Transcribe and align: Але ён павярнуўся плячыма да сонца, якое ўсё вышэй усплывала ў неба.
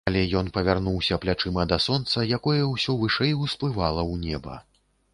Але 0.09 0.21
ён 0.39 0.47
павярнуўся 0.55 1.19
плячыма 1.25 1.67
да 1.73 1.79
сонца, 1.87 2.25
якое 2.39 2.59
ўсё 2.73 2.99
вышэй 3.05 3.39
усплывала 3.45 4.01
ў 4.11 4.15
неба. 4.29 4.61